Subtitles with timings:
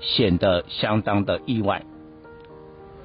[0.00, 1.84] 显得相当的意外。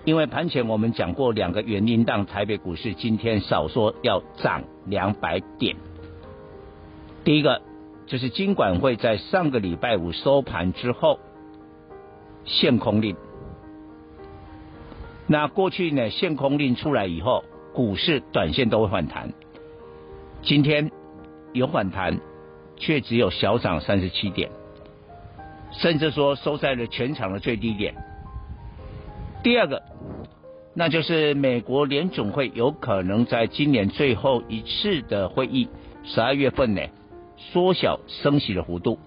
[0.05, 5.77] 因为盘前我们讲过两个原因，让台北股市今天少说要涨两百点。
[7.23, 7.61] 第一个
[8.05, 11.19] 就是金管会在上个礼拜五收盘之后
[12.43, 13.15] 限空令。
[15.25, 19.33] 那过去呢，限空令出来以后，股市短线都会反弹。
[20.41, 20.91] 今天
[21.53, 22.19] 有反弹，
[22.75, 24.51] 却只有小涨三十七点，
[25.73, 27.93] 甚至说收在了全场的最低点。
[29.43, 29.83] 第二个，
[30.73, 35.67] 那就是美国联总会有可能在今年最后一次的会议，
[36.03, 36.81] 十二月份呢，
[37.37, 38.99] 缩小升息的幅度，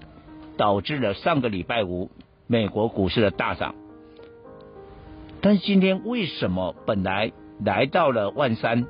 [0.56, 2.10] 导致了上个礼拜五
[2.46, 3.74] 美国股市的大涨。
[5.40, 7.32] 但是今天为什么本来
[7.64, 8.86] 来到了万三，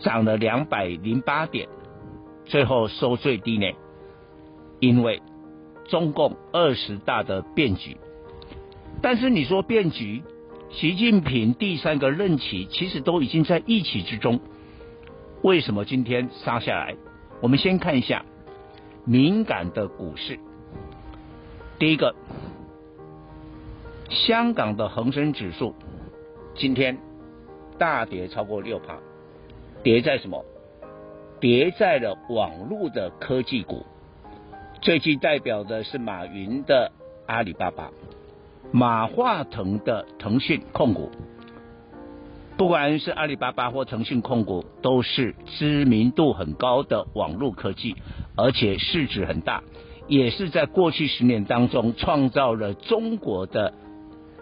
[0.00, 1.68] 涨了两百零八点，
[2.46, 3.66] 最后收最低呢？
[4.80, 5.22] 因为
[5.88, 7.96] 中共二十大的变局。
[9.02, 10.22] 但是你说变局，
[10.70, 14.40] 习近平第三个任期其实都已经在预期之中。
[15.42, 16.96] 为什么今天杀下来？
[17.40, 18.24] 我们先看一下
[19.04, 20.38] 敏感的股市，
[21.78, 22.14] 第一个。
[24.10, 25.74] 香港的恒生指数
[26.54, 26.96] 今天
[27.78, 28.96] 大跌超过六趴，
[29.82, 30.44] 跌在什么？
[31.40, 33.84] 跌在了网络的科技股，
[34.84, 36.92] 最具代表的是马云的
[37.26, 37.90] 阿里巴巴，
[38.70, 41.10] 马化腾的腾讯控股。
[42.58, 47.96] 不管是阿里巴巴或腾讯控股，都是知名度很高的网络科技，
[48.36, 49.62] 而且市值很大，
[50.06, 53.72] 也是在过去十年当中创造了中国的。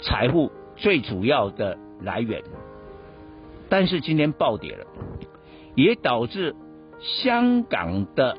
[0.00, 2.42] 财富最主要的来源，
[3.69, 4.84] 但是今天暴跌了，
[5.76, 6.56] 也导致
[6.98, 8.36] 香港的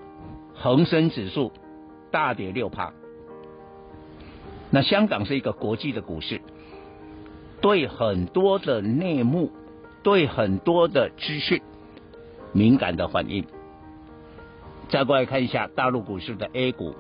[0.54, 1.54] 恒生指数
[2.14, 2.94] 大跌六趴。
[4.70, 6.42] 那香港是一个国际的股市，
[7.60, 9.52] 对很多的内幕、
[10.04, 11.60] 对很多的资讯
[12.52, 13.46] 敏感的反应。
[14.90, 16.94] 再过来看一下大陆股市的 A 股，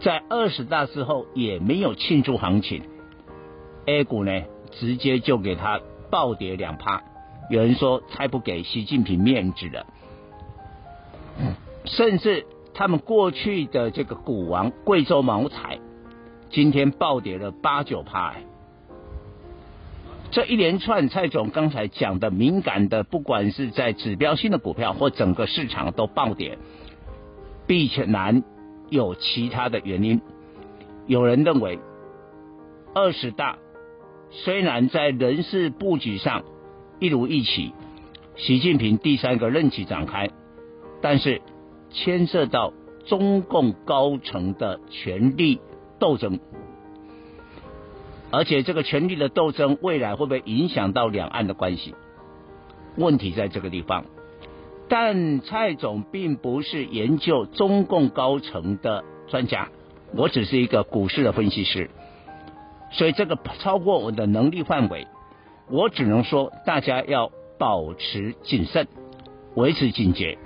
[0.00, 2.82] 在二十大之后也没有庆祝行情。
[3.86, 4.42] A 股呢，
[4.72, 5.80] 直接就给它
[6.10, 7.02] 暴跌两趴，
[7.50, 9.86] 有人说太不给习近平面子了，
[11.84, 15.78] 甚至他们过去的这个股王贵州茅台，
[16.50, 18.34] 今天暴跌了八九趴。
[20.30, 26.56] 这一连串蔡总刚才讲的敏感的，不管是在指标性的股票或整个市场都暴跌，
[27.66, 28.42] 必然
[28.88, 30.22] 有其他的原因。
[31.06, 31.78] 有人认为
[32.94, 33.58] 二十大。
[34.34, 36.44] 虽然在人事布局上
[36.98, 37.74] 一如一起，
[38.34, 40.30] 习近平第三个任期展开，
[41.02, 41.42] 但是
[41.92, 42.72] 牵涉到
[43.06, 45.60] 中共高层的权力
[45.98, 46.40] 斗争，
[48.30, 51.94] 而且这个权力的斗争未来会不会影响到两岸的关系？
[52.96, 54.04] 问题在这个地方。
[54.88, 59.70] 但蔡总并不是研究中共高层的专家，
[60.14, 61.88] 我只是一个股市的分析师。
[62.90, 65.06] 所以这个超过我的能力范围，
[65.70, 68.86] 我只能说大家要保持谨慎，
[69.54, 70.36] 维持警觉。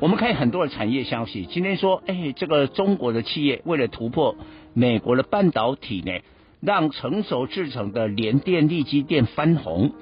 [0.00, 4.36] 我们看很多的产业消息，今天说，哎，这个中国的企业为了突破
[4.74, 6.12] 美国的半导体呢，
[6.60, 9.92] 让成熟制程的联电、力积电翻红，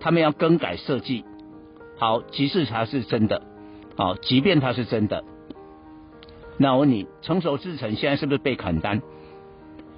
[0.00, 1.24] 他们要更改设计。
[1.98, 3.42] 好，即使它是真的，
[3.96, 5.24] 好，即便它是真的，
[6.56, 9.02] 那我问你，成熟制程现在是不是被砍单？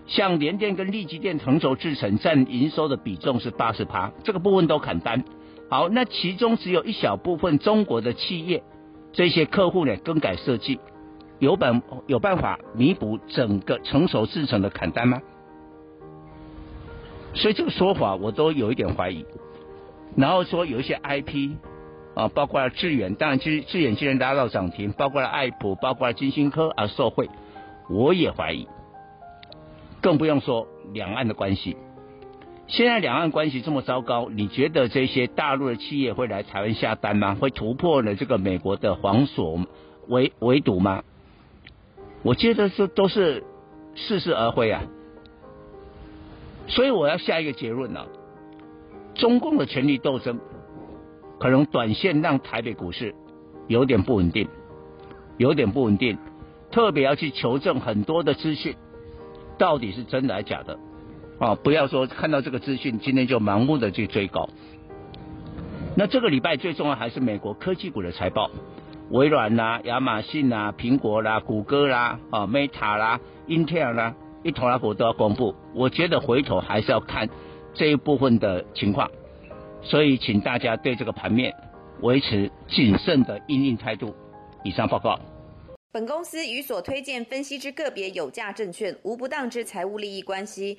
[0.06, 5.25] 像联电跟力积电成熟制程占营收的比重是八十趴，这个部分都砍单。
[5.69, 8.64] 好，那其中只有一小部分中国的企业，
[9.12, 10.79] 这些客户呢更改设计，
[11.39, 15.21] 有本有办法弥补整个成熟制程的砍单吗？
[17.35, 19.25] 所以这个说法我都有一点怀疑。
[20.17, 21.51] 然后说有一些 IP
[22.15, 27.29] 啊，包括了智远，当然智智远今天拉到涨停，包括了爱普，包括了金星科而受惠，
[27.89, 28.67] 我也怀疑。
[30.01, 31.77] 更不用说两岸的关系。
[32.70, 37.34] 现在两岸关系这么糟糕，你觉得这些大陆的企业会来台湾下单吗？
[37.34, 39.58] 会突破了这个美国的黄锁
[40.06, 41.02] 围围堵吗？
[42.22, 43.43] 我觉得这都是
[43.96, 44.84] 似是而非啊。
[46.69, 48.06] 所以我要下一个结论了啊，
[49.14, 50.38] 中共的权力斗争
[51.40, 53.16] 可能短线让台北股市
[53.66, 54.49] 有点不稳定，
[55.38, 56.16] 有点不稳定，
[56.70, 58.76] 特别要去求证很多的资讯，
[59.58, 60.78] 到底是真的还是假的。
[61.40, 64.46] 啊，不要说看到这个资讯，今天就盲目的去追高。
[65.96, 68.50] 那这个礼拜最重要还是美国科技股的财报，
[69.10, 75.54] 微软啦、亚马逊啦、苹果啦、谷歌啦、啊 Meta 啦、Intel 啦，一头拉股都要公布。
[75.75, 77.26] 我觉得回头还是要看
[77.72, 79.10] 这一部分的情况，
[79.81, 81.54] 所以请大家对这个盘面
[82.02, 84.14] 维持谨慎的因应态度。
[84.62, 85.19] 以上报告。
[85.90, 90.78] 本公司与所推荐分析之个别有价证券无不当之财务利益关系。